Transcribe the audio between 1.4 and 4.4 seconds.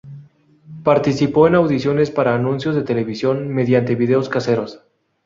en audiciones para anuncios de televisión mediante videos